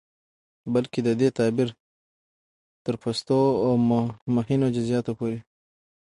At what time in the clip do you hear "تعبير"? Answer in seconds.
1.37-1.69